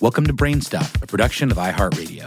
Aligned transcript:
Welcome 0.00 0.26
to 0.28 0.32
Brainstuff, 0.32 1.02
a 1.02 1.06
production 1.06 1.50
of 1.50 1.58
iHeartRadio. 1.58 2.24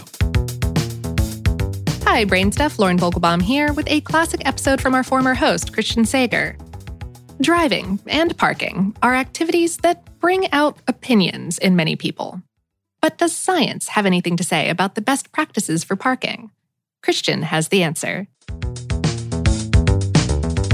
Hi, 2.03 2.23
Brainstuff. 2.23 2.77
Lauren 2.77 2.99
Vogelbaum 2.99 3.41
here 3.41 3.73
with 3.73 3.89
a 3.89 4.01
classic 4.01 4.45
episode 4.45 4.79
from 4.79 4.93
our 4.93 5.03
former 5.03 5.33
host, 5.33 5.73
Christian 5.73 6.05
Sager. 6.05 6.55
Driving 7.41 7.99
and 8.05 8.37
parking 8.37 8.95
are 9.01 9.15
activities 9.15 9.77
that 9.77 10.19
bring 10.19 10.51
out 10.51 10.77
opinions 10.87 11.57
in 11.57 11.75
many 11.75 11.95
people. 11.95 12.43
But 13.01 13.17
does 13.17 13.35
science 13.35 13.87
have 13.87 14.05
anything 14.05 14.37
to 14.37 14.43
say 14.43 14.69
about 14.69 14.93
the 14.93 15.01
best 15.01 15.31
practices 15.31 15.83
for 15.83 15.95
parking? 15.95 16.51
Christian 17.01 17.41
has 17.41 17.69
the 17.69 17.81
answer. 17.81 18.27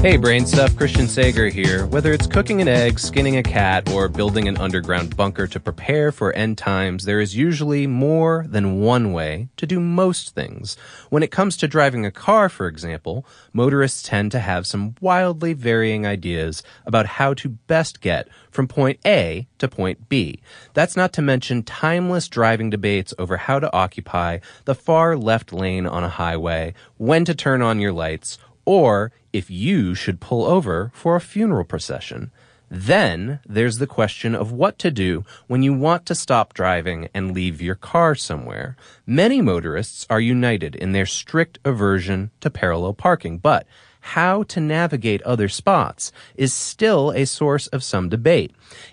Hey, 0.02 0.16
brain 0.16 0.46
stuff, 0.46 0.74
Christian 0.76 1.06
Sager 1.06 1.50
here. 1.50 1.84
Whether 1.84 2.14
it's 2.14 2.26
cooking 2.26 2.62
an 2.62 2.68
egg, 2.68 2.98
skinning 2.98 3.36
a 3.36 3.42
cat, 3.42 3.92
or 3.92 4.08
building 4.08 4.48
an 4.48 4.56
underground 4.56 5.14
bunker 5.14 5.46
to 5.48 5.60
prepare 5.60 6.10
for 6.10 6.32
end 6.32 6.56
times, 6.56 7.04
there 7.04 7.20
is 7.20 7.36
usually 7.36 7.86
more 7.86 8.46
than 8.48 8.80
one 8.80 9.12
way 9.12 9.50
to 9.58 9.66
do 9.66 9.78
most 9.78 10.34
things. 10.34 10.78
When 11.10 11.22
it 11.22 11.30
comes 11.30 11.54
to 11.58 11.68
driving 11.68 12.06
a 12.06 12.10
car, 12.10 12.48
for 12.48 12.66
example, 12.66 13.26
motorists 13.52 14.02
tend 14.02 14.32
to 14.32 14.38
have 14.38 14.66
some 14.66 14.94
wildly 15.02 15.52
varying 15.52 16.06
ideas 16.06 16.62
about 16.86 17.04
how 17.04 17.34
to 17.34 17.50
best 17.50 18.00
get 18.00 18.26
from 18.50 18.68
point 18.68 19.00
A 19.04 19.48
to 19.58 19.68
point 19.68 20.08
B. 20.08 20.40
That's 20.72 20.96
not 20.96 21.12
to 21.12 21.22
mention 21.22 21.62
timeless 21.62 22.26
driving 22.28 22.70
debates 22.70 23.12
over 23.18 23.36
how 23.36 23.58
to 23.58 23.70
occupy 23.74 24.38
the 24.64 24.74
far 24.74 25.14
left 25.14 25.52
lane 25.52 25.86
on 25.86 26.04
a 26.04 26.08
highway, 26.08 26.72
when 26.96 27.26
to 27.26 27.34
turn 27.34 27.60
on 27.60 27.80
your 27.80 27.92
lights, 27.92 28.38
or 28.70 29.10
if 29.32 29.50
you 29.50 29.96
should 29.96 30.20
pull 30.20 30.44
over 30.44 30.92
for 30.94 31.16
a 31.16 31.20
funeral 31.20 31.64
procession. 31.64 32.30
Then 32.70 33.40
there's 33.44 33.78
the 33.78 33.86
question 33.88 34.32
of 34.32 34.52
what 34.52 34.78
to 34.78 34.92
do 34.92 35.24
when 35.48 35.64
you 35.64 35.74
want 35.74 36.06
to 36.06 36.14
stop 36.14 36.54
driving 36.54 37.08
and 37.12 37.34
leave 37.34 37.60
your 37.60 37.74
car 37.74 38.14
somewhere. 38.14 38.76
Many 39.04 39.42
motorists 39.42 40.06
are 40.08 40.20
united 40.20 40.76
in 40.76 40.92
their 40.92 41.04
strict 41.04 41.58
aversion 41.64 42.30
to 42.42 42.48
parallel 42.48 42.94
parking, 42.94 43.38
but 43.38 43.66
how 44.14 44.44
to 44.44 44.60
navigate 44.60 45.20
other 45.22 45.48
spots 45.48 46.12
is 46.36 46.54
still 46.54 47.10
a 47.10 47.26
source 47.26 47.66
of 47.66 47.82
some 47.82 48.08
debate. 48.08 48.52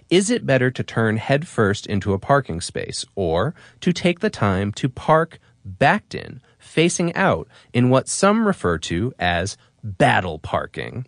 Is 0.09 0.31
it 0.31 0.47
better 0.47 0.71
to 0.71 0.83
turn 0.83 1.17
headfirst 1.17 1.85
into 1.85 2.13
a 2.13 2.19
parking 2.19 2.61
space 2.61 3.05
or 3.13 3.53
to 3.81 3.93
take 3.93 4.21
the 4.21 4.31
time 4.31 4.71
to 4.71 4.89
park 4.89 5.37
backed 5.63 6.15
in, 6.15 6.41
facing 6.57 7.13
out 7.15 7.47
in 7.73 7.89
what 7.89 8.07
some 8.07 8.47
refer 8.47 8.77
to 8.77 9.13
as 9.19 9.57
battle 9.83 10.39
parking. 10.39 11.05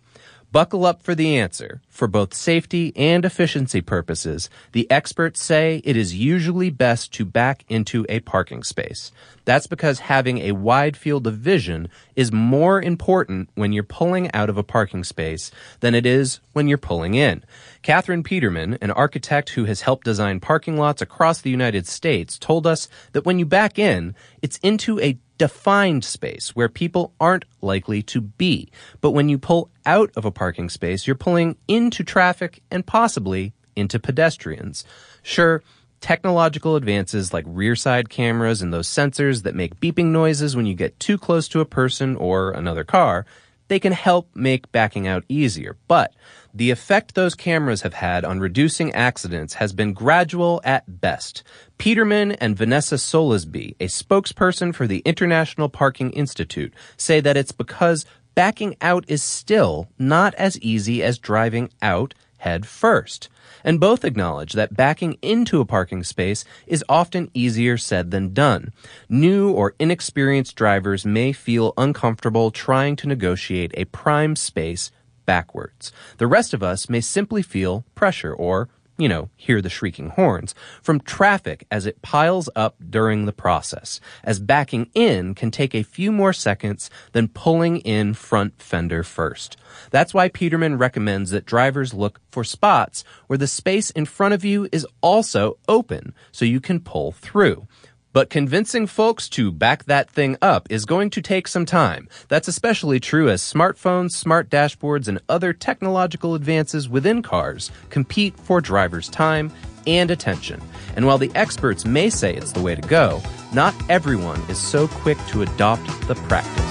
Buckle 0.52 0.84
up 0.84 1.00
for 1.00 1.14
the 1.14 1.38
answer. 1.38 1.80
For 1.88 2.08
both 2.08 2.34
safety 2.34 2.92
and 2.96 3.24
efficiency 3.24 3.80
purposes, 3.80 4.50
the 4.72 4.90
experts 4.90 5.40
say 5.40 5.80
it 5.84 5.96
is 5.96 6.16
usually 6.16 6.70
best 6.70 7.12
to 7.14 7.24
back 7.24 7.64
into 7.68 8.04
a 8.08 8.18
parking 8.20 8.64
space. 8.64 9.12
That's 9.44 9.68
because 9.68 10.00
having 10.00 10.38
a 10.38 10.52
wide 10.52 10.96
field 10.96 11.28
of 11.28 11.36
vision 11.36 11.88
is 12.16 12.32
more 12.32 12.82
important 12.82 13.48
when 13.54 13.72
you're 13.72 13.84
pulling 13.84 14.28
out 14.32 14.50
of 14.50 14.58
a 14.58 14.64
parking 14.64 15.04
space 15.04 15.52
than 15.80 15.94
it 15.94 16.04
is 16.04 16.40
when 16.52 16.66
you're 16.66 16.78
pulling 16.78 17.14
in. 17.14 17.44
Catherine 17.82 18.22
Peterman, 18.22 18.76
an 18.82 18.90
architect 18.90 19.50
who 19.50 19.64
has 19.64 19.80
helped 19.80 20.04
design 20.04 20.38
parking 20.38 20.76
lots 20.76 21.00
across 21.00 21.40
the 21.40 21.50
United 21.50 21.86
States, 21.86 22.38
told 22.38 22.66
us 22.66 22.88
that 23.12 23.24
when 23.24 23.38
you 23.38 23.46
back 23.46 23.78
in, 23.78 24.14
it's 24.42 24.58
into 24.58 25.00
a 25.00 25.18
defined 25.38 26.04
space 26.04 26.54
where 26.54 26.68
people 26.68 27.14
aren't 27.18 27.46
likely 27.62 28.02
to 28.02 28.20
be. 28.20 28.70
But 29.00 29.12
when 29.12 29.30
you 29.30 29.38
pull 29.38 29.70
out 29.86 30.10
of 30.14 30.26
a 30.26 30.30
parking 30.30 30.68
space, 30.68 31.06
you're 31.06 31.16
pulling 31.16 31.56
into 31.66 32.04
traffic 32.04 32.62
and 32.70 32.84
possibly 32.84 33.54
into 33.74 33.98
pedestrians. 33.98 34.84
Sure, 35.22 35.62
technological 36.02 36.76
advances 36.76 37.32
like 37.32 37.44
rear 37.46 37.74
side 37.74 38.10
cameras 38.10 38.60
and 38.60 38.74
those 38.74 38.88
sensors 38.88 39.42
that 39.44 39.54
make 39.54 39.80
beeping 39.80 40.06
noises 40.06 40.54
when 40.54 40.66
you 40.66 40.74
get 40.74 41.00
too 41.00 41.16
close 41.16 41.48
to 41.48 41.60
a 41.60 41.66
person 41.66 42.16
or 42.16 42.50
another 42.50 42.84
car, 42.84 43.24
they 43.70 43.78
can 43.78 43.92
help 43.92 44.28
make 44.34 44.70
backing 44.72 45.06
out 45.06 45.24
easier. 45.28 45.76
But 45.86 46.12
the 46.52 46.72
effect 46.72 47.14
those 47.14 47.36
cameras 47.36 47.82
have 47.82 47.94
had 47.94 48.24
on 48.24 48.40
reducing 48.40 48.92
accidents 48.94 49.54
has 49.54 49.72
been 49.72 49.92
gradual 49.92 50.60
at 50.64 51.00
best. 51.00 51.44
Peterman 51.78 52.32
and 52.32 52.56
Vanessa 52.56 52.96
Solesbee, 52.96 53.76
a 53.78 53.86
spokesperson 53.86 54.74
for 54.74 54.88
the 54.88 55.02
International 55.04 55.68
Parking 55.68 56.10
Institute, 56.10 56.74
say 56.96 57.20
that 57.20 57.36
it's 57.36 57.52
because 57.52 58.04
backing 58.34 58.74
out 58.80 59.04
is 59.06 59.22
still 59.22 59.88
not 60.00 60.34
as 60.34 60.58
easy 60.58 61.00
as 61.00 61.16
driving 61.16 61.70
out 61.80 62.12
head 62.40 62.66
first. 62.66 63.28
And 63.64 63.80
both 63.80 64.04
acknowledge 64.04 64.52
that 64.54 64.76
backing 64.76 65.18
into 65.22 65.60
a 65.60 65.66
parking 65.66 66.02
space 66.02 66.44
is 66.66 66.84
often 66.88 67.30
easier 67.34 67.76
said 67.76 68.10
than 68.10 68.34
done. 68.34 68.72
New 69.08 69.50
or 69.50 69.74
inexperienced 69.78 70.56
drivers 70.56 71.04
may 71.04 71.32
feel 71.32 71.74
uncomfortable 71.76 72.50
trying 72.50 72.96
to 72.96 73.08
negotiate 73.08 73.72
a 73.74 73.84
prime 73.86 74.36
space 74.36 74.90
backwards. 75.26 75.92
The 76.16 76.26
rest 76.26 76.54
of 76.54 76.62
us 76.62 76.88
may 76.88 77.00
simply 77.00 77.42
feel 77.42 77.84
pressure 77.94 78.32
or, 78.32 78.68
you 79.00 79.08
know, 79.08 79.30
hear 79.36 79.62
the 79.62 79.70
shrieking 79.70 80.10
horns 80.10 80.54
from 80.82 81.00
traffic 81.00 81.66
as 81.70 81.86
it 81.86 82.02
piles 82.02 82.48
up 82.54 82.76
during 82.88 83.24
the 83.24 83.32
process, 83.32 84.00
as 84.22 84.38
backing 84.38 84.90
in 84.94 85.34
can 85.34 85.50
take 85.50 85.74
a 85.74 85.82
few 85.82 86.12
more 86.12 86.32
seconds 86.32 86.90
than 87.12 87.28
pulling 87.28 87.78
in 87.78 88.14
front 88.14 88.60
fender 88.60 89.02
first. 89.02 89.56
That's 89.90 90.12
why 90.12 90.28
Peterman 90.28 90.78
recommends 90.78 91.30
that 91.30 91.46
drivers 91.46 91.94
look 91.94 92.20
for 92.30 92.44
spots 92.44 93.04
where 93.26 93.38
the 93.38 93.46
space 93.46 93.90
in 93.90 94.04
front 94.04 94.34
of 94.34 94.44
you 94.44 94.68
is 94.70 94.86
also 95.00 95.58
open 95.68 96.14
so 96.30 96.44
you 96.44 96.60
can 96.60 96.80
pull 96.80 97.12
through. 97.12 97.66
But 98.12 98.28
convincing 98.28 98.88
folks 98.88 99.28
to 99.30 99.52
back 99.52 99.84
that 99.84 100.10
thing 100.10 100.36
up 100.42 100.66
is 100.68 100.84
going 100.84 101.10
to 101.10 101.22
take 101.22 101.46
some 101.46 101.64
time. 101.64 102.08
That's 102.26 102.48
especially 102.48 102.98
true 102.98 103.28
as 103.28 103.40
smartphones, 103.40 104.10
smart 104.10 104.50
dashboards, 104.50 105.06
and 105.06 105.20
other 105.28 105.52
technological 105.52 106.34
advances 106.34 106.88
within 106.88 107.22
cars 107.22 107.70
compete 107.88 108.36
for 108.36 108.60
drivers' 108.60 109.08
time 109.08 109.52
and 109.86 110.10
attention. 110.10 110.60
And 110.96 111.06
while 111.06 111.18
the 111.18 111.30
experts 111.36 111.84
may 111.84 112.10
say 112.10 112.34
it's 112.34 112.50
the 112.50 112.60
way 112.60 112.74
to 112.74 112.82
go, 112.82 113.22
not 113.52 113.74
everyone 113.88 114.40
is 114.50 114.58
so 114.58 114.88
quick 114.88 115.18
to 115.28 115.42
adopt 115.42 115.86
the 116.08 116.16
practice. 116.16 116.66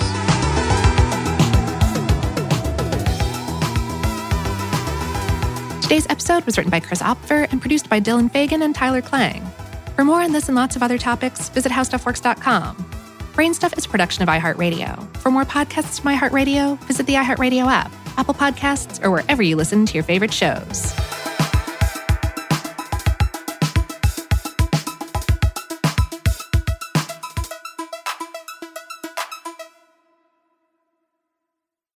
Today's 5.82 6.06
episode 6.10 6.46
was 6.46 6.58
written 6.58 6.70
by 6.70 6.82
Chris 6.82 7.02
Opfer 7.02 7.50
and 7.50 7.62
produced 7.62 7.90
by 7.90 8.02
Dylan 8.02 8.30
Fagan 8.30 8.62
and 8.62 8.76
Tyler 8.76 9.02
Klang. 9.02 9.50
For 10.00 10.06
more 10.06 10.22
on 10.22 10.32
this 10.32 10.48
and 10.48 10.56
lots 10.56 10.78
of 10.78 10.82
other 10.82 10.98
topics, 10.98 11.50
visit 11.50 11.74
howstuffworks.com. 11.74 12.78
Brainstuff 13.34 13.78
is 13.78 13.86
a 13.86 13.90
production 13.90 14.24
of 14.24 14.30
iHeartRadio. 14.30 15.18
For 15.18 15.30
more 15.30 15.44
podcasts 15.44 16.00
from 16.00 16.14
iHeartRadio, 16.14 16.80
visit 16.84 17.06
the 17.06 17.16
iHeartRadio 17.16 17.66
app, 17.68 17.92
Apple 18.16 18.34
Podcasts, 18.34 19.04
or 19.04 19.12
wherever 19.12 19.44
you 19.44 19.58
listen 19.58 19.86
to 19.86 19.94
your 19.96 20.06
favorite 20.06 20.34
shows. 20.34 20.94